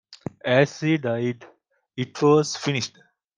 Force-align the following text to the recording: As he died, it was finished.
As 0.43 0.79
he 0.79 0.97
died, 0.97 1.45
it 1.95 2.19
was 2.23 2.55
finished. 2.55 2.97